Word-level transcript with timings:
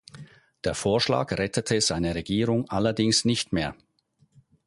Der 0.63 0.73
Vorschlag 0.73 1.31
rettete 1.33 1.79
seine 1.79 2.15
Regierung 2.15 2.67
allerdings 2.71 3.23
nicht 3.23 3.53
mehr. 3.53 3.75